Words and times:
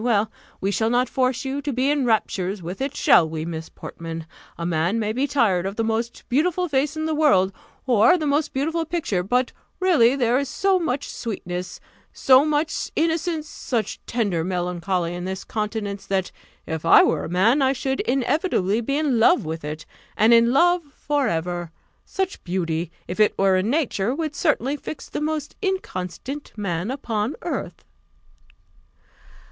Well, 0.03 0.31
we 0.59 0.71
shall 0.71 0.89
not 0.89 1.09
force 1.09 1.45
you 1.45 1.61
to 1.61 1.71
be 1.71 1.91
in 1.91 2.05
raptures 2.05 2.63
with 2.63 2.81
it 2.81 2.95
shall 2.97 3.29
we, 3.29 3.45
Miss 3.45 3.69
Portman? 3.69 4.25
A 4.57 4.65
man 4.65 4.97
may 4.97 5.13
be 5.13 5.27
tired 5.27 5.67
of 5.67 5.75
the 5.75 5.83
most 5.83 6.27
beautiful 6.27 6.67
face 6.67 6.97
in 6.97 7.05
the 7.05 7.13
world, 7.13 7.53
or 7.85 8.17
the 8.17 8.25
most 8.25 8.51
beautiful 8.51 8.83
picture; 8.83 9.21
but 9.21 9.51
really 9.79 10.15
there 10.15 10.39
is 10.39 10.49
so 10.49 10.79
much 10.79 11.07
sweetness, 11.07 11.79
so 12.11 12.43
much 12.43 12.91
innocence, 12.95 13.47
such 13.47 14.03
tender 14.07 14.43
melancholy 14.43 15.13
in 15.13 15.25
this 15.25 15.43
countenance, 15.43 16.07
that, 16.07 16.31
if 16.65 16.83
I 16.83 17.03
were 17.03 17.25
a 17.25 17.29
man, 17.29 17.61
I 17.61 17.71
should 17.71 17.99
inevitably 17.99 18.81
be 18.81 18.97
in 18.97 19.19
love 19.19 19.45
with 19.45 19.63
it, 19.63 19.85
and 20.17 20.33
in 20.33 20.51
love 20.51 20.81
for 20.97 21.27
ever! 21.27 21.71
Such 22.05 22.43
beauty, 22.43 22.91
if 23.07 23.19
it 23.19 23.37
were 23.37 23.55
in 23.55 23.69
nature, 23.69 24.15
would 24.15 24.35
certainly 24.35 24.77
fix 24.77 25.07
the 25.09 25.21
most 25.21 25.55
inconstant 25.61 26.53
man 26.57 26.89
upon 26.89 27.35
earth." 27.43 27.85